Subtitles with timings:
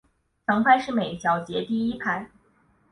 [0.47, 2.27] 强拍是每小节第一拍。